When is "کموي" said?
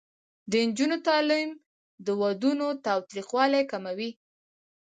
3.71-4.09